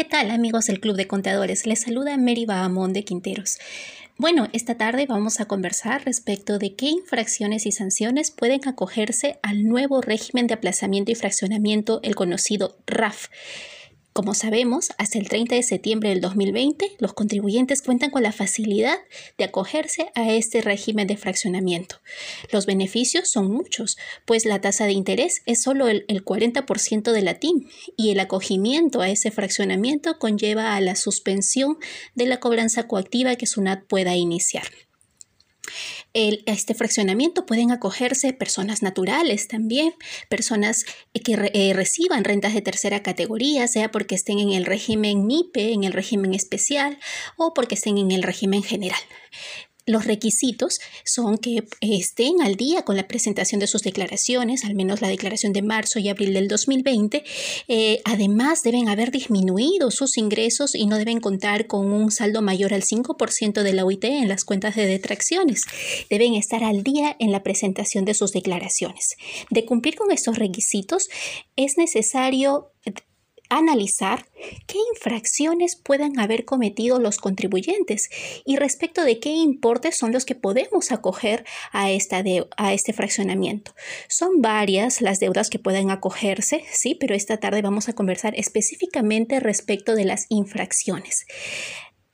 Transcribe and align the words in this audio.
¿Qué 0.00 0.06
tal 0.06 0.30
amigos 0.30 0.64
del 0.64 0.80
Club 0.80 0.96
de 0.96 1.06
Contadores? 1.06 1.66
Les 1.66 1.82
saluda 1.82 2.16
Mary 2.16 2.46
Bahamón 2.46 2.94
de 2.94 3.04
Quinteros. 3.04 3.58
Bueno, 4.16 4.48
esta 4.54 4.78
tarde 4.78 5.04
vamos 5.04 5.40
a 5.40 5.44
conversar 5.44 6.06
respecto 6.06 6.58
de 6.58 6.74
qué 6.74 6.86
infracciones 6.86 7.66
y 7.66 7.72
sanciones 7.72 8.30
pueden 8.30 8.66
acogerse 8.66 9.38
al 9.42 9.64
nuevo 9.64 10.00
régimen 10.00 10.46
de 10.46 10.54
aplazamiento 10.54 11.12
y 11.12 11.16
fraccionamiento, 11.16 12.00
el 12.02 12.14
conocido 12.14 12.78
RAF. 12.86 13.28
Como 14.12 14.34
sabemos, 14.34 14.88
hasta 14.98 15.18
el 15.18 15.28
30 15.28 15.54
de 15.54 15.62
septiembre 15.62 16.08
del 16.08 16.20
2020, 16.20 16.96
los 16.98 17.12
contribuyentes 17.12 17.80
cuentan 17.80 18.10
con 18.10 18.24
la 18.24 18.32
facilidad 18.32 18.98
de 19.38 19.44
acogerse 19.44 20.10
a 20.16 20.32
este 20.32 20.62
régimen 20.62 21.06
de 21.06 21.16
fraccionamiento. 21.16 22.00
Los 22.50 22.66
beneficios 22.66 23.30
son 23.30 23.52
muchos, 23.52 23.96
pues 24.24 24.46
la 24.46 24.60
tasa 24.60 24.86
de 24.86 24.92
interés 24.92 25.42
es 25.46 25.62
solo 25.62 25.86
el, 25.86 26.04
40% 26.06 27.12
de 27.12 27.22
la 27.22 27.34
TIM 27.34 27.68
y 27.96 28.10
el 28.10 28.18
acogimiento 28.18 29.00
a 29.00 29.08
ese 29.08 29.30
fraccionamiento 29.30 30.18
conlleva 30.18 30.74
a 30.74 30.80
la 30.80 30.96
suspensión 30.96 31.78
de 32.16 32.26
la 32.26 32.40
cobranza 32.40 32.88
coactiva 32.88 33.36
que 33.36 33.46
SUNAT 33.46 33.84
pueda 33.86 34.16
iniciar 34.16 34.64
este 36.12 36.74
fraccionamiento 36.74 37.46
pueden 37.46 37.70
acogerse 37.70 38.32
personas 38.32 38.82
naturales 38.82 39.48
también, 39.48 39.94
personas 40.28 40.84
que 41.24 41.50
eh, 41.52 41.72
reciban 41.74 42.24
rentas 42.24 42.54
de 42.54 42.62
tercera 42.62 43.02
categoría, 43.02 43.68
sea 43.68 43.90
porque 43.90 44.14
estén 44.14 44.38
en 44.38 44.52
el 44.52 44.64
régimen 44.64 45.26
MIPE, 45.26 45.72
en 45.72 45.84
el 45.84 45.92
régimen 45.92 46.34
especial 46.34 46.98
o 47.36 47.54
porque 47.54 47.76
estén 47.76 47.98
en 47.98 48.10
el 48.10 48.22
régimen 48.22 48.62
general. 48.62 49.00
Los 49.86 50.04
requisitos 50.04 50.80
son 51.04 51.38
que 51.38 51.64
estén 51.80 52.42
al 52.42 52.56
día 52.56 52.82
con 52.82 52.96
la 52.96 53.08
presentación 53.08 53.60
de 53.60 53.66
sus 53.66 53.82
declaraciones, 53.82 54.64
al 54.64 54.74
menos 54.74 55.00
la 55.00 55.08
declaración 55.08 55.52
de 55.52 55.62
marzo 55.62 55.98
y 55.98 56.08
abril 56.08 56.34
del 56.34 56.48
2020. 56.48 57.24
Eh, 57.68 58.00
además, 58.04 58.62
deben 58.62 58.88
haber 58.88 59.10
disminuido 59.10 59.90
sus 59.90 60.18
ingresos 60.18 60.74
y 60.74 60.86
no 60.86 60.98
deben 60.98 61.20
contar 61.20 61.66
con 61.66 61.92
un 61.92 62.10
saldo 62.10 62.42
mayor 62.42 62.74
al 62.74 62.82
5% 62.82 63.62
de 63.62 63.72
la 63.72 63.84
OIT 63.84 64.04
en 64.04 64.28
las 64.28 64.44
cuentas 64.44 64.76
de 64.76 64.86
detracciones. 64.86 65.64
Deben 66.08 66.34
estar 66.34 66.62
al 66.64 66.82
día 66.82 67.16
en 67.18 67.32
la 67.32 67.42
presentación 67.42 68.04
de 68.04 68.14
sus 68.14 68.32
declaraciones. 68.32 69.16
De 69.50 69.64
cumplir 69.64 69.96
con 69.96 70.10
estos 70.10 70.38
requisitos, 70.38 71.08
es 71.56 71.76
necesario 71.76 72.72
analizar 73.50 74.26
qué 74.66 74.78
infracciones 74.94 75.76
puedan 75.76 76.18
haber 76.18 76.44
cometido 76.44 76.98
los 76.98 77.18
contribuyentes 77.18 78.08
y 78.46 78.56
respecto 78.56 79.04
de 79.04 79.20
qué 79.20 79.30
importes 79.30 79.96
son 79.96 80.12
los 80.12 80.24
que 80.24 80.34
podemos 80.34 80.92
acoger 80.92 81.44
a, 81.72 81.90
esta 81.90 82.22
a 82.56 82.72
este 82.72 82.92
fraccionamiento. 82.92 83.74
Son 84.08 84.40
varias 84.40 85.02
las 85.02 85.20
deudas 85.20 85.50
que 85.50 85.58
pueden 85.58 85.90
acogerse, 85.90 86.64
sí, 86.72 86.94
pero 86.94 87.14
esta 87.14 87.36
tarde 87.36 87.60
vamos 87.60 87.88
a 87.88 87.92
conversar 87.92 88.34
específicamente 88.36 89.40
respecto 89.40 89.94
de 89.94 90.04
las 90.04 90.26
infracciones 90.28 91.26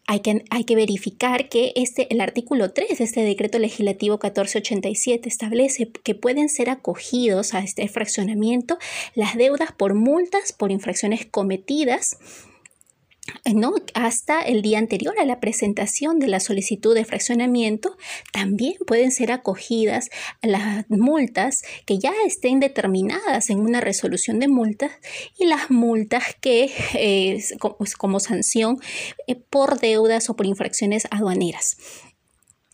hay 0.06 0.20
que, 0.20 0.44
hay 0.50 0.64
que 0.64 0.76
verificar 0.76 1.48
que 1.48 1.72
este, 1.74 2.12
el 2.12 2.20
artículo 2.20 2.72
3 2.72 2.98
de 2.98 3.04
este 3.04 3.22
decreto 3.22 3.58
legislativo 3.58 4.14
1487 4.14 5.28
establece 5.28 5.90
que 5.90 6.14
pueden 6.14 6.48
ser 6.48 6.70
acogidos 6.70 7.54
a 7.54 7.60
este 7.60 7.88
fraccionamiento 7.88 8.78
las 9.14 9.36
deudas 9.36 9.72
por 9.72 9.94
multas 9.94 10.52
por 10.52 10.70
infracciones 10.70 11.26
cometidas 11.26 12.18
¿no? 13.54 13.74
hasta 13.94 14.40
el 14.40 14.62
día 14.62 14.78
anterior 14.78 15.14
a 15.18 15.24
la 15.24 15.40
presentación 15.40 16.18
de 16.18 16.28
la 16.28 16.40
solicitud 16.40 16.94
de 16.94 17.04
fraccionamiento, 17.04 17.96
también 18.32 18.74
pueden 18.86 19.10
ser 19.10 19.32
acogidas 19.32 20.08
las 20.42 20.88
multas 20.88 21.62
que 21.86 21.98
ya 21.98 22.12
estén 22.26 22.60
determinadas 22.60 23.50
en 23.50 23.60
una 23.60 23.80
resolución 23.80 24.38
de 24.38 24.48
multas 24.48 24.92
y 25.38 25.46
las 25.46 25.70
multas 25.70 26.24
que 26.40 26.70
eh, 26.94 27.42
pues, 27.78 27.96
como, 27.96 28.20
sanción 28.20 28.78
eh, 29.26 29.34
por 29.36 29.78
deudas 29.78 30.30
o 30.30 30.36
por 30.36 30.46
infracciones 30.46 31.06
aduaneras 31.10 31.76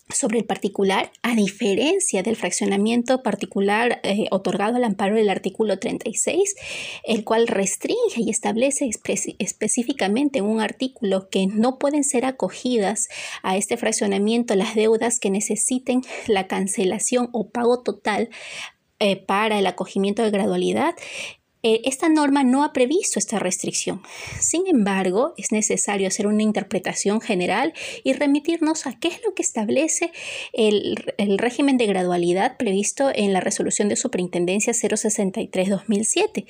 sobre 0.09 0.39
el 0.39 0.45
particular, 0.45 1.11
a 1.23 1.35
diferencia 1.35 2.23
del 2.23 2.37
fraccionamiento 2.37 3.23
particular 3.23 4.01
eh, 4.03 4.27
otorgado 4.31 4.77
al 4.77 4.85
amparo 4.85 5.17
del 5.17 5.31
artículo 5.31 5.79
36, 5.79 6.55
el 7.05 7.25
cual 7.25 7.49
restringe 7.49 8.19
y 8.21 8.31
establece 8.31 8.91
específicamente 9.39 10.39
en 10.39 10.45
un 10.45 10.61
artículo 10.61 11.29
que 11.31 11.47
no 11.47 11.79
pueden 11.79 12.05
ser 12.05 12.25
acogidas 12.25 13.09
a 13.43 13.57
este 13.57 13.77
fraccionamiento 13.77 14.55
las 14.55 14.75
deudas 14.75 15.19
que 15.19 15.31
necesiten 15.31 16.03
la 16.27 16.47
cancelación 16.47 17.29
o 17.33 17.49
pago 17.49 17.83
total 17.83 18.29
eh, 18.99 19.17
para 19.17 19.59
el 19.59 19.67
acogimiento 19.67 20.23
de 20.23 20.31
gradualidad, 20.31 20.95
eh, 21.63 21.81
esta 21.85 22.09
norma 22.09 22.45
no 22.45 22.65
ha 22.65 22.73
previsto 22.73 23.19
esta 23.19 23.39
restricción. 23.39 24.03
Sin 24.41 24.67
embargo, 24.67 25.35
es 25.37 25.53
necesario 25.53 26.09
hacer 26.09 26.27
una 26.27 26.43
interpretación 26.43 27.21
general 27.21 27.73
y 28.05 28.13
remitirnos 28.13 28.87
a 28.87 28.99
qué 28.99 29.09
es 29.09 29.21
lo 29.25 29.35
que 29.35 29.43
establece 29.43 30.13
el, 30.53 31.15
el 31.19 31.39
régimen 31.39 31.77
de 31.79 31.87
gradualidad 31.87 32.57
previsto 32.57 33.11
en 33.15 33.33
la 33.33 33.41
resolución 33.41 33.89
de 33.89 33.97
superintendencia 33.97 34.73
063-2007 34.73 36.47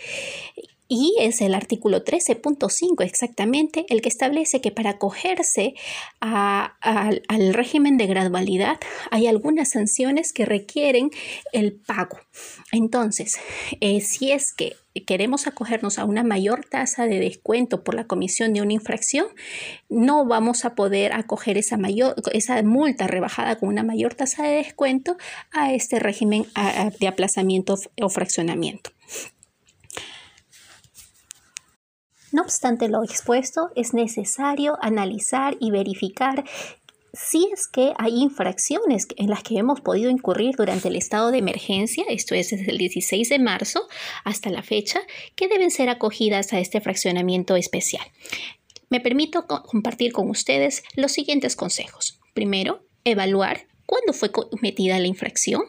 y 0.94 1.14
es 1.18 1.40
el 1.40 1.54
artículo 1.54 2.04
13.5 2.04 3.02
exactamente 3.02 3.86
el 3.88 4.02
que 4.02 4.10
establece 4.10 4.60
que 4.60 4.70
para 4.72 4.90
acogerse 4.90 5.72
al 6.20 7.54
régimen 7.54 7.96
de 7.96 8.06
gradualidad 8.06 8.78
hay 9.10 9.26
algunas 9.26 9.70
sanciones 9.70 10.34
que 10.34 10.44
requieren 10.44 11.10
el 11.54 11.72
pago. 11.72 12.18
Entonces, 12.72 13.38
eh, 13.80 14.02
si 14.02 14.32
es 14.32 14.52
que 14.52 14.76
queremos 15.06 15.46
acogernos 15.46 15.98
a 15.98 16.04
una 16.04 16.24
mayor 16.24 16.66
tasa 16.66 17.06
de 17.06 17.20
descuento 17.20 17.84
por 17.84 17.94
la 17.94 18.06
comisión 18.06 18.52
de 18.52 18.60
una 18.60 18.74
infracción, 18.74 19.28
no 19.88 20.26
vamos 20.26 20.66
a 20.66 20.74
poder 20.74 21.14
acoger 21.14 21.56
esa, 21.56 21.78
mayor, 21.78 22.16
esa 22.34 22.62
multa 22.62 23.06
rebajada 23.06 23.56
con 23.56 23.70
una 23.70 23.82
mayor 23.82 24.14
tasa 24.14 24.42
de 24.42 24.56
descuento 24.56 25.16
a 25.52 25.72
este 25.72 25.98
régimen 26.00 26.44
de 27.00 27.08
aplazamiento 27.08 27.76
o 27.98 28.10
fraccionamiento. 28.10 28.90
No 32.32 32.42
obstante 32.42 32.88
lo 32.88 33.04
expuesto, 33.04 33.70
es 33.76 33.94
necesario 33.94 34.78
analizar 34.80 35.56
y 35.60 35.70
verificar 35.70 36.44
si 37.12 37.50
es 37.52 37.68
que 37.68 37.92
hay 37.98 38.22
infracciones 38.22 39.06
en 39.16 39.28
las 39.28 39.42
que 39.42 39.58
hemos 39.58 39.82
podido 39.82 40.10
incurrir 40.10 40.56
durante 40.56 40.88
el 40.88 40.96
estado 40.96 41.30
de 41.30 41.38
emergencia, 41.38 42.04
esto 42.08 42.34
es 42.34 42.50
desde 42.50 42.70
el 42.70 42.78
16 42.78 43.28
de 43.28 43.38
marzo 43.38 43.86
hasta 44.24 44.48
la 44.48 44.62
fecha, 44.62 45.00
que 45.36 45.48
deben 45.48 45.70
ser 45.70 45.90
acogidas 45.90 46.52
a 46.54 46.58
este 46.58 46.80
fraccionamiento 46.80 47.56
especial. 47.56 48.06
Me 48.88 49.00
permito 49.00 49.46
compartir 49.46 50.12
con 50.12 50.30
ustedes 50.30 50.82
los 50.96 51.12
siguientes 51.12 51.54
consejos. 51.54 52.18
Primero, 52.32 52.86
evaluar 53.04 53.66
cuándo 53.84 54.14
fue 54.14 54.32
cometida 54.32 54.98
la 54.98 55.06
infracción. 55.06 55.62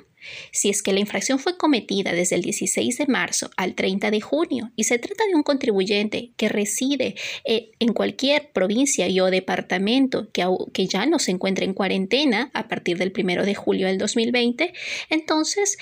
Si 0.51 0.69
es 0.69 0.81
que 0.81 0.94
la 0.94 1.00
infracción 1.00 1.39
fue 1.39 1.57
cometida 1.57 2.13
desde 2.13 2.35
el 2.35 2.41
16 2.41 2.97
de 2.97 3.07
marzo 3.07 3.50
al 3.57 3.75
30 3.75 4.11
de 4.11 4.22
junio 4.22 4.72
y 4.75 4.85
se 4.85 5.00
trata 5.00 5.23
de 5.28 5.35
un 5.35 5.44
contribuyente 5.44 6.31
que 6.38 6.50
reside 6.50 7.16
eh, 7.45 7.72
en 7.79 7.94
cualquier 7.94 8.51
provincia 8.51 9.07
y 9.07 9.19
o 9.19 9.25
departamento 9.25 10.31
que, 10.31 10.45
que 10.73 10.88
ya 10.88 11.06
no 11.06 11.19
se 11.19 11.31
encuentra 11.31 11.66
en 11.66 11.73
cuarentena 11.73 12.51
a 12.53 12.67
partir 12.67 12.97
del 12.97 13.13
1 13.16 13.45
de 13.45 13.56
julio 13.56 13.88
del 13.88 13.97
2020, 13.97 14.73
entonces 15.09 15.78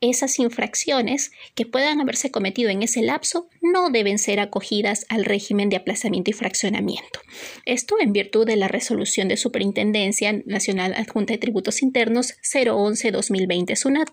esas 0.00 0.38
infracciones 0.38 1.32
que 1.54 1.66
puedan 1.66 2.00
haberse 2.00 2.30
cometido 2.30 2.70
en 2.70 2.82
ese 2.82 3.02
lapso 3.02 3.48
no 3.60 3.90
deben 3.90 4.18
ser 4.18 4.40
acogidas 4.40 5.06
al 5.08 5.24
régimen 5.24 5.68
de 5.68 5.76
aplazamiento 5.76 6.30
y 6.30 6.34
fraccionamiento. 6.34 7.20
Esto 7.64 7.96
en 8.00 8.12
virtud 8.12 8.46
de 8.46 8.56
la 8.56 8.68
resolución 8.68 9.28
de 9.28 9.36
Superintendencia 9.36 10.32
Nacional 10.46 10.94
Adjunta 10.94 11.32
de 11.32 11.38
Tributos 11.38 11.82
Internos 11.82 12.34
011-2020 12.42 13.76
SUNAT 13.76 14.08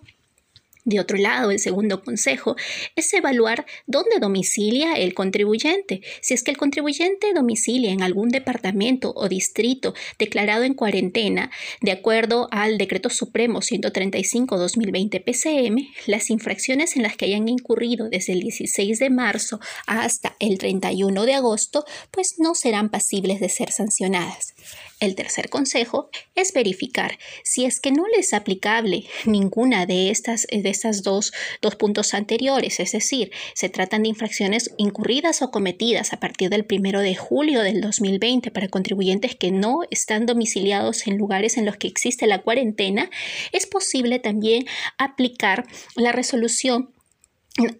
de 0.86 1.00
otro 1.00 1.18
lado, 1.18 1.50
el 1.50 1.58
segundo 1.58 2.02
consejo 2.02 2.56
es 2.94 3.12
evaluar 3.12 3.66
dónde 3.86 4.20
domicilia 4.20 4.94
el 4.94 5.14
contribuyente. 5.14 6.00
Si 6.22 6.32
es 6.32 6.44
que 6.44 6.52
el 6.52 6.56
contribuyente 6.56 7.34
domicilia 7.34 7.90
en 7.90 8.02
algún 8.02 8.28
departamento 8.28 9.12
o 9.16 9.28
distrito 9.28 9.94
declarado 10.18 10.62
en 10.62 10.74
cuarentena, 10.74 11.50
de 11.80 11.90
acuerdo 11.90 12.46
al 12.52 12.78
Decreto 12.78 13.10
Supremo 13.10 13.60
135-2020 13.60 15.24
PCM, 15.24 15.88
las 16.06 16.30
infracciones 16.30 16.96
en 16.96 17.02
las 17.02 17.16
que 17.16 17.24
hayan 17.24 17.48
incurrido 17.48 18.08
desde 18.08 18.34
el 18.34 18.40
16 18.40 19.00
de 19.00 19.10
marzo 19.10 19.58
hasta 19.88 20.36
el 20.38 20.56
31 20.58 21.24
de 21.24 21.34
agosto, 21.34 21.84
pues 22.12 22.36
no 22.38 22.54
serán 22.54 22.90
pasibles 22.90 23.40
de 23.40 23.48
ser 23.48 23.72
sancionadas. 23.72 24.54
El 24.98 25.14
tercer 25.14 25.50
consejo 25.50 26.08
es 26.34 26.54
verificar 26.54 27.18
si 27.44 27.66
es 27.66 27.80
que 27.80 27.92
no 27.92 28.06
le 28.06 28.20
es 28.20 28.32
aplicable 28.32 29.04
ninguna 29.26 29.84
de 29.84 30.10
estas 30.10 30.46
de 30.50 30.70
estos 30.70 31.02
dos, 31.02 31.34
dos 31.60 31.76
puntos 31.76 32.14
anteriores, 32.14 32.80
es 32.80 32.92
decir, 32.92 33.30
se 33.52 33.68
tratan 33.68 34.04
de 34.04 34.08
infracciones 34.08 34.70
incurridas 34.78 35.42
o 35.42 35.50
cometidas 35.50 36.14
a 36.14 36.20
partir 36.20 36.48
del 36.48 36.64
primero 36.64 37.00
de 37.00 37.14
julio 37.14 37.60
del 37.60 37.82
2020 37.82 38.50
para 38.50 38.68
contribuyentes 38.68 39.36
que 39.36 39.50
no 39.50 39.80
están 39.90 40.24
domiciliados 40.24 41.06
en 41.06 41.18
lugares 41.18 41.58
en 41.58 41.66
los 41.66 41.76
que 41.76 41.88
existe 41.88 42.26
la 42.26 42.40
cuarentena, 42.40 43.10
es 43.52 43.66
posible 43.66 44.18
también 44.18 44.64
aplicar 44.96 45.66
la 45.94 46.12
resolución 46.12 46.94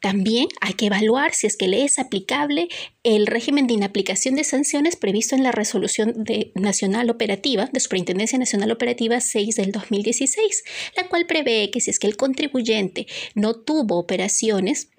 También 0.02 0.48
hay 0.62 0.74
que 0.74 0.86
evaluar 0.86 1.34
si 1.34 1.48
es 1.48 1.58
que 1.58 1.68
le 1.68 1.84
es 1.84 2.00
aplicable 2.00 2.70
el 3.04 3.28
régimen 3.28 3.68
de 3.68 3.74
inaplicación 3.74 4.36
de 4.36 4.44
sanciones 4.44 4.96
previsto 4.96 5.36
en 5.36 5.44
la 5.44 5.52
Resolución 5.52 6.14
de 6.24 6.52
Nacional 6.56 7.10
Operativa, 7.10 7.70
de 7.72 7.80
Superintendencia 7.80 8.40
Nacional 8.40 8.72
Operativa 8.72 9.20
6 9.20 9.56
del 9.56 9.72
2016, 9.72 10.64
la 10.96 11.08
cual 11.08 11.26
prevé 11.26 11.70
que 11.72 11.82
si 11.82 11.92
es 11.92 12.00
que 12.00 12.08
el 12.08 12.18
contribuyente 12.18 13.08
no 13.36 13.56
tuvo 13.56 13.98
operaciones 13.98 14.90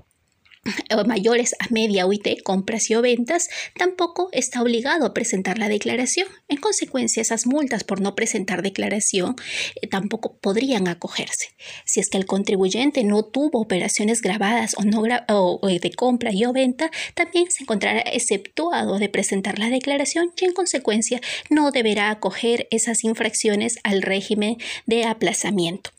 mayores 1.06 1.54
a 1.58 1.66
media 1.70 2.06
UIT, 2.06 2.42
compras 2.42 2.90
y 2.90 2.94
o 2.94 3.02
ventas, 3.02 3.48
tampoco 3.76 4.28
está 4.32 4.62
obligado 4.62 5.06
a 5.06 5.14
presentar 5.14 5.58
la 5.58 5.68
declaración. 5.68 6.26
En 6.48 6.58
consecuencia, 6.58 7.22
esas 7.22 7.46
multas 7.46 7.84
por 7.84 8.00
no 8.00 8.14
presentar 8.14 8.62
declaración 8.62 9.36
eh, 9.80 9.86
tampoco 9.86 10.36
podrían 10.38 10.88
acogerse. 10.88 11.54
Si 11.84 12.00
es 12.00 12.10
que 12.10 12.18
el 12.18 12.26
contribuyente 12.26 13.04
no 13.04 13.24
tuvo 13.24 13.60
operaciones 13.60 14.20
grabadas 14.20 14.74
o, 14.76 14.82
no 14.82 15.02
o 15.28 15.66
de 15.66 15.90
compra 15.92 16.32
y 16.32 16.44
o 16.44 16.52
venta, 16.52 16.90
también 17.14 17.50
se 17.50 17.62
encontrará 17.62 18.00
exceptuado 18.00 18.98
de 18.98 19.08
presentar 19.08 19.58
la 19.58 19.70
declaración 19.70 20.32
y 20.38 20.44
en 20.44 20.52
consecuencia 20.52 21.20
no 21.48 21.70
deberá 21.70 22.10
acoger 22.10 22.68
esas 22.70 23.04
infracciones 23.04 23.78
al 23.82 24.02
régimen 24.02 24.58
de 24.86 25.04
aplazamiento. 25.04 25.90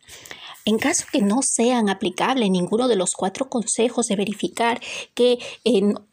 En 0.65 0.77
caso 0.77 1.05
que 1.11 1.21
no 1.21 1.41
sean 1.41 1.89
aplicables 1.89 2.49
ninguno 2.49 2.87
de 2.87 2.95
los 2.95 3.13
cuatro 3.13 3.49
consejos 3.49 4.07
de 4.07 4.15
verificar 4.15 4.79
que 5.13 5.39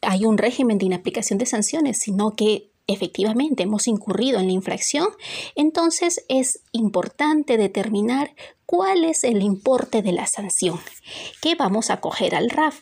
hay 0.01 0.25
un 0.25 0.37
régimen 0.37 0.77
de 0.77 0.85
inaplicación 0.85 1.37
de 1.37 1.45
sanciones, 1.45 1.99
sino 1.99 2.35
que 2.35 2.71
efectivamente 2.87 3.63
hemos 3.63 3.87
incurrido 3.87 4.39
en 4.39 4.47
la 4.47 4.53
infracción, 4.53 5.09
entonces 5.55 6.25
es 6.27 6.61
importante 6.71 7.57
determinar 7.57 8.33
cuál 8.65 9.03
es 9.03 9.23
el 9.23 9.41
importe 9.41 10.01
de 10.01 10.11
la 10.11 10.27
sanción 10.27 10.79
que 11.41 11.55
vamos 11.55 11.89
a 11.89 12.01
coger 12.01 12.35
al 12.35 12.49
RAF. 12.49 12.81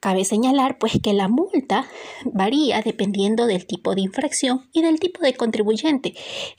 Cabe 0.00 0.24
señalar 0.24 0.78
pues 0.78 0.92
que 1.02 1.12
la 1.12 1.26
multa 1.26 1.84
varía 2.24 2.82
dependiendo 2.82 3.46
del 3.46 3.66
tipo 3.66 3.96
de 3.96 4.02
infracción 4.02 4.68
y 4.72 4.82
del 4.82 5.00
tipo 5.00 5.22
de 5.22 5.34
contribuyente. 5.34 6.14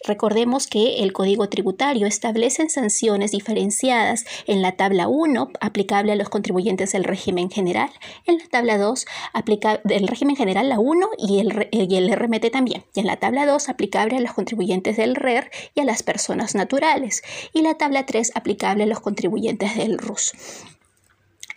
Recordemos 0.05 0.67
que 0.67 1.03
el 1.03 1.13
Código 1.13 1.47
Tributario 1.47 2.05
establece 2.05 2.67
sanciones 2.67 3.31
diferenciadas 3.31 4.25
en 4.45 4.61
la 4.61 4.75
tabla 4.75 5.07
1 5.07 5.51
aplicable 5.61 6.11
a 6.11 6.15
los 6.17 6.27
contribuyentes 6.27 6.91
del 6.91 7.05
régimen 7.05 7.49
general, 7.49 7.89
en 8.25 8.39
la 8.39 8.47
tabla 8.47 8.77
2 8.77 9.05
aplicable 9.31 9.79
del 9.85 10.09
régimen 10.09 10.35
general 10.35 10.67
la 10.67 10.79
1 10.79 11.09
y 11.17 11.39
el, 11.39 11.69
y 11.71 11.95
el 11.95 12.13
RMT 12.13 12.51
también, 12.51 12.83
y 12.93 12.99
en 12.99 13.07
la 13.07 13.21
tabla 13.21 13.45
2 13.45 13.69
aplicable 13.69 14.17
a 14.17 14.19
los 14.19 14.33
contribuyentes 14.33 14.97
del 14.97 15.15
RER 15.15 15.49
y 15.75 15.79
a 15.79 15.85
las 15.85 16.03
personas 16.03 16.55
naturales, 16.55 17.23
y 17.53 17.61
la 17.61 17.75
tabla 17.75 18.05
3 18.05 18.33
aplicable 18.35 18.83
a 18.83 18.87
los 18.87 18.99
contribuyentes 18.99 19.77
del 19.77 19.97
RUS. 19.97 20.33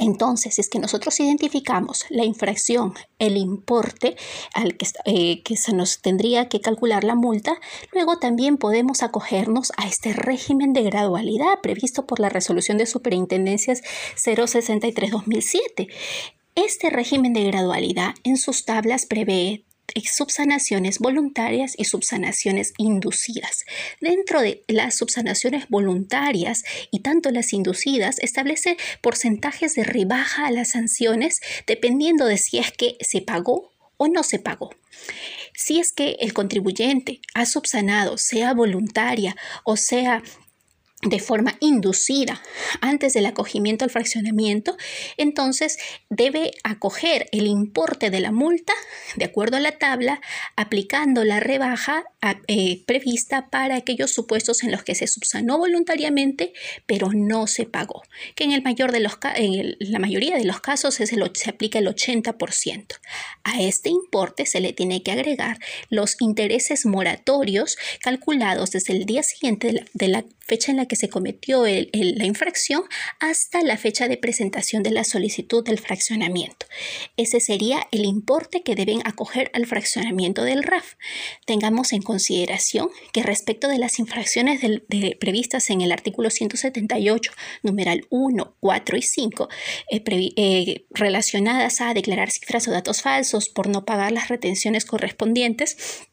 Entonces, 0.02 0.58
es 0.58 0.68
que 0.68 0.80
nosotros 0.80 1.20
identificamos 1.20 2.06
la 2.10 2.24
infracción, 2.24 2.92
el 3.20 3.36
importe 3.36 4.16
al 4.52 4.76
que, 4.76 4.88
eh, 5.04 5.42
que, 5.44 5.56
se 5.56 5.72
nos 5.72 6.02
tendría 6.02 6.48
que 6.48 6.60
calcular 6.60 7.04
la 7.04 7.14
multa, 7.14 7.54
luego 7.92 8.18
también 8.18 8.56
podemos 8.56 9.04
acogernos 9.04 9.70
a 9.76 9.86
este 9.86 10.12
régimen 10.12 10.72
de 10.72 10.82
gradualidad 10.82 11.60
previsto 11.62 12.04
por 12.04 12.18
la 12.18 12.30
resolución 12.30 12.78
de 12.78 12.86
superintendencias 12.86 13.82
063-2007. 14.16 15.86
Este 16.56 16.90
régimen 16.90 17.32
de 17.32 17.44
gradualidad 17.44 18.16
en 18.24 18.38
sus 18.38 18.64
tablas 18.64 19.06
prevé 19.06 19.62
subsanaciones 20.00 20.98
voluntarias 20.98 21.74
y 21.76 21.84
subsanaciones 21.84 22.72
inducidas. 22.78 23.64
Dentro 24.00 24.40
de 24.40 24.64
las 24.68 24.96
subsanaciones 24.96 25.68
voluntarias 25.68 26.62
y 26.90 27.00
tanto 27.00 27.30
las 27.30 27.52
inducidas 27.52 28.18
establece 28.18 28.76
porcentajes 29.00 29.74
de 29.74 29.84
rebaja 29.84 30.46
a 30.46 30.50
las 30.50 30.70
sanciones 30.70 31.40
dependiendo 31.66 32.26
de 32.26 32.38
si 32.38 32.58
es 32.58 32.72
que 32.72 32.96
se 33.00 33.20
pagó 33.20 33.72
o 33.96 34.08
no 34.08 34.22
se 34.22 34.38
pagó. 34.38 34.70
Si 35.54 35.78
es 35.78 35.92
que 35.92 36.16
el 36.20 36.32
contribuyente 36.32 37.20
ha 37.34 37.46
subsanado, 37.46 38.18
sea 38.18 38.54
voluntaria 38.54 39.36
o 39.64 39.76
sea 39.76 40.22
de 41.02 41.18
forma 41.18 41.56
inducida 41.58 42.40
antes 42.80 43.12
del 43.12 43.26
acogimiento 43.26 43.84
al 43.84 43.90
fraccionamiento, 43.90 44.76
entonces 45.16 45.78
debe 46.08 46.52
acoger 46.62 47.28
el 47.32 47.48
importe 47.48 48.10
de 48.10 48.20
la 48.20 48.30
multa 48.30 48.72
de 49.16 49.24
acuerdo 49.24 49.56
a 49.56 49.60
la 49.60 49.78
tabla, 49.78 50.20
aplicando 50.54 51.24
la 51.24 51.40
rebaja 51.40 52.04
eh, 52.46 52.84
prevista 52.86 53.50
para 53.50 53.74
aquellos 53.74 54.12
supuestos 54.12 54.62
en 54.62 54.70
los 54.70 54.84
que 54.84 54.94
se 54.94 55.08
subsanó 55.08 55.58
voluntariamente, 55.58 56.52
pero 56.86 57.10
no 57.12 57.48
se 57.48 57.66
pagó, 57.66 58.02
que 58.36 58.44
en, 58.44 58.52
el 58.52 58.62
mayor 58.62 58.92
de 58.92 59.00
los, 59.00 59.18
la 59.80 59.98
mayoría 59.98 60.36
de 60.36 60.44
los 60.44 60.60
casos 60.60 61.00
es 61.00 61.12
el, 61.12 61.28
se 61.34 61.50
aplica 61.50 61.80
el 61.80 61.88
80%. 61.88 62.86
A 63.42 63.60
este 63.60 63.90
importe 63.90 64.46
se 64.46 64.60
le 64.60 64.72
tiene 64.72 65.02
que 65.02 65.10
agregar 65.10 65.58
los 65.90 66.20
intereses 66.20 66.86
moratorios 66.86 67.76
calculados 68.00 68.70
desde 68.70 68.92
el 68.92 69.04
día 69.04 69.24
siguiente 69.24 69.84
de 69.92 70.08
la 70.08 70.24
fecha 70.44 70.70
en 70.70 70.76
la 70.76 70.86
que 70.86 70.96
se 70.96 71.08
cometió 71.08 71.64
la 71.64 72.24
infracción 72.24 72.82
hasta 73.20 73.62
la 73.62 73.76
fecha 73.76 74.08
de 74.08 74.16
presentación 74.16 74.82
de 74.82 74.90
la 74.90 75.04
solicitud 75.04 75.64
del 75.64 75.78
fraccionamiento. 75.78 76.66
Ese 77.16 77.40
sería 77.40 77.86
el 77.90 78.04
importe 78.04 78.62
que 78.62 78.74
deben 78.74 79.00
acoger 79.04 79.50
al 79.54 79.66
fraccionamiento 79.66 80.44
del 80.44 80.62
RAF. 80.62 80.94
Tengamos 81.46 81.92
en 81.92 82.02
consideración 82.02 82.88
que 83.12 83.22
respecto 83.22 83.68
de 83.68 83.78
las 83.78 83.98
infracciones 83.98 84.60
previstas 85.18 85.70
en 85.70 85.80
el 85.80 85.92
artículo 85.92 86.30
178, 86.30 87.32
numeral 87.62 88.06
1, 88.10 88.56
4 88.60 88.96
y 88.96 89.02
5, 89.02 89.48
eh, 89.90 90.02
eh, 90.36 90.86
relacionadas 90.90 91.80
a 91.80 91.94
declarar 91.94 92.30
cifras 92.30 92.68
o 92.68 92.70
datos 92.70 93.02
falsos 93.02 93.48
por 93.48 93.68
no 93.68 93.84
pagar 93.84 94.12
las 94.12 94.28
retenciones 94.28 94.84
correspondientes, 94.84 96.06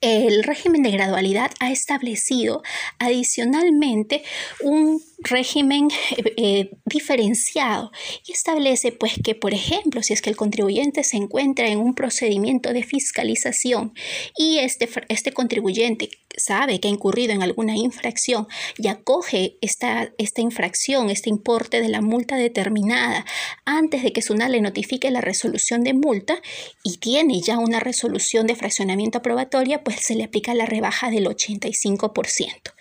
el 0.00 0.42
régimen 0.44 0.82
de 0.82 0.90
gradualidad 0.90 1.50
ha 1.60 1.70
establecido 1.70 2.62
adicionalmente 2.98 4.22
un 4.62 5.02
régimen 5.22 5.88
eh, 6.16 6.34
eh, 6.36 6.70
diferenciado 6.84 7.90
y 8.26 8.32
establece 8.32 8.92
pues 8.92 9.14
que 9.22 9.34
por 9.34 9.54
ejemplo 9.54 10.02
si 10.02 10.12
es 10.12 10.22
que 10.22 10.30
el 10.30 10.36
contribuyente 10.36 11.04
se 11.04 11.16
encuentra 11.16 11.68
en 11.68 11.78
un 11.78 11.94
procedimiento 11.94 12.72
de 12.72 12.82
fiscalización 12.82 13.92
y 14.36 14.58
este, 14.58 14.88
este 15.08 15.32
contribuyente 15.32 16.10
sabe 16.36 16.80
que 16.80 16.88
ha 16.88 16.90
incurrido 16.90 17.32
en 17.32 17.42
alguna 17.42 17.76
infracción 17.76 18.46
y 18.78 18.88
acoge 18.88 19.58
esta, 19.60 20.12
esta 20.18 20.40
infracción, 20.40 21.10
este 21.10 21.28
importe 21.28 21.80
de 21.80 21.88
la 21.88 22.00
multa 22.00 22.36
determinada 22.36 23.24
antes 23.64 24.02
de 24.02 24.12
que 24.12 24.22
SUNAT 24.22 24.50
le 24.50 24.60
notifique 24.60 25.10
la 25.10 25.20
resolución 25.20 25.82
de 25.82 25.94
multa 25.94 26.40
y 26.82 26.98
tiene 26.98 27.40
ya 27.40 27.58
una 27.58 27.80
resolución 27.80 28.46
de 28.46 28.56
fraccionamiento 28.56 29.18
aprobatoria, 29.18 29.82
pues 29.84 30.00
se 30.00 30.14
le 30.14 30.24
aplica 30.24 30.54
la 30.54 30.66
rebaja 30.66 31.10
del 31.10 31.26
85%. 31.26 32.72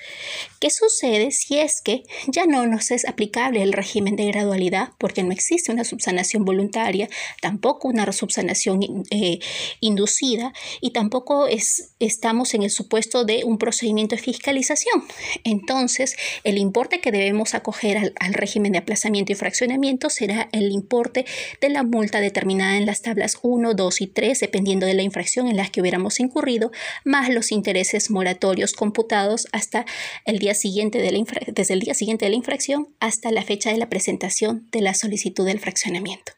¿Qué 0.59 0.69
sucede 0.69 1.31
si 1.31 1.57
es 1.57 1.81
que 1.81 2.03
ya 2.27 2.45
no 2.45 2.67
nos 2.67 2.91
es 2.91 3.07
aplicable 3.07 3.61
el 3.61 3.71
régimen 3.71 4.17
de 4.17 4.25
gradualidad 4.25 4.89
porque 4.97 5.23
no 5.23 5.31
existe 5.31 5.71
una 5.71 5.85
subsanación 5.85 6.43
voluntaria, 6.43 7.07
tampoco 7.41 7.87
una 7.87 8.11
subsanación 8.11 9.05
eh, 9.09 9.39
inducida 9.79 10.51
y 10.81 10.91
tampoco 10.91 11.47
es, 11.47 11.91
estamos 11.99 12.53
en 12.53 12.63
el 12.63 12.71
supuesto 12.71 13.23
de 13.23 13.45
un 13.45 13.57
procedimiento 13.57 14.17
de 14.17 14.21
fiscalización. 14.21 15.05
Entonces, 15.45 16.17
el 16.43 16.57
importe 16.57 16.99
que 16.99 17.13
debemos 17.13 17.53
acoger 17.53 17.97
al, 17.97 18.33
régimen 18.33 18.73
de 18.73 18.79
aplazamiento 18.79 19.31
y 19.31 19.35
fraccionamiento 19.35 20.09
será 20.09 20.49
el 20.51 20.71
importe 20.71 21.25
de 21.61 21.69
la 21.69 21.83
multa 21.83 22.19
determinada 22.19 22.77
en 22.77 22.85
las 22.85 23.01
tablas 23.01 23.37
1, 23.41 23.73
2 23.75 24.01
y 24.01 24.07
3, 24.07 24.39
dependiendo 24.39 24.85
de 24.85 24.93
la 24.93 25.03
infracción 25.03 25.47
en 25.47 25.57
la 25.57 25.67
que 25.67 25.81
hubiéramos 25.81 26.19
incurrido, 26.19 26.71
más 27.05 27.29
los 27.29 27.51
intereses 27.51 28.11
moratorios 28.11 28.73
computados 28.73 29.47
hasta 29.51 29.85
el 30.25 30.39
día 30.39 30.48
siguiente 30.53 30.99
de 30.99 31.11
la 31.11 31.19
desde 31.47 31.73
el 31.73 31.79
día 31.81 31.93
siguiente 31.93 32.25
de 32.25 32.31
la 32.31 32.37
infracción 32.37 32.87
hasta 32.99 33.31
la 33.31 33.43
fecha 33.43 33.71
de 33.71 33.77
la 33.77 33.89
presentación 33.89 34.67
de 34.71 34.81
la 34.81 34.93
solicitud 34.93 35.45
del 35.45 35.59
fraccionamiento. 35.59 36.33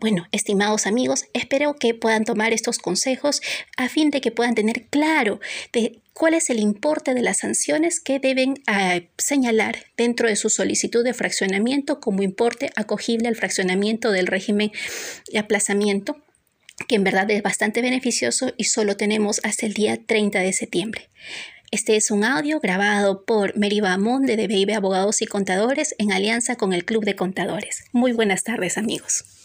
Bueno, 0.00 0.26
estimados 0.32 0.86
amigos, 0.86 1.26
espero 1.34 1.76
que 1.76 1.92
puedan 1.92 2.24
tomar 2.24 2.54
estos 2.54 2.78
consejos 2.78 3.42
a 3.76 3.90
fin 3.90 4.10
de 4.10 4.22
que 4.22 4.30
puedan 4.30 4.54
tener 4.54 4.86
claro 4.86 5.40
de 5.74 6.00
cuál 6.14 6.32
es 6.32 6.48
el 6.48 6.58
importe 6.58 7.12
de 7.12 7.20
las 7.20 7.38
sanciones 7.38 8.00
que 8.00 8.18
deben 8.18 8.54
ah, 8.66 9.00
señalar 9.18 9.84
dentro 9.98 10.28
de 10.28 10.36
su 10.36 10.48
solicitud 10.48 11.04
de 11.04 11.12
fraccionamiento 11.12 12.00
como 12.00 12.22
importe 12.22 12.70
acogible 12.76 13.28
al 13.28 13.36
fraccionamiento 13.36 14.10
del 14.10 14.26
régimen 14.26 14.72
de 15.30 15.38
aplazamiento 15.38 16.16
que 16.88 16.94
en 16.94 17.04
verdad 17.04 17.30
es 17.30 17.42
bastante 17.42 17.82
beneficioso 17.82 18.52
y 18.56 18.64
solo 18.64 18.96
tenemos 18.96 19.40
hasta 19.44 19.66
el 19.66 19.74
día 19.74 19.98
30 20.04 20.40
de 20.40 20.52
septiembre. 20.52 21.08
Este 21.72 21.94
es 21.94 22.10
un 22.10 22.24
audio 22.24 22.58
grabado 22.58 23.24
por 23.24 23.56
Meriba 23.56 23.96
Monde 23.96 24.36
de 24.36 24.48
Baby 24.48 24.72
Abogados 24.72 25.22
y 25.22 25.26
Contadores 25.26 25.94
en 25.98 26.10
alianza 26.10 26.56
con 26.56 26.72
el 26.72 26.84
Club 26.84 27.04
de 27.04 27.14
Contadores. 27.14 27.84
Muy 27.92 28.10
buenas 28.12 28.42
tardes 28.42 28.76
amigos. 28.76 29.39